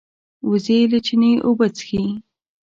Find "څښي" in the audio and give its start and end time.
1.75-2.03